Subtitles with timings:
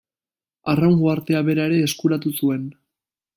[0.73, 2.65] Arran uhartea bera ere eskuratu zuen.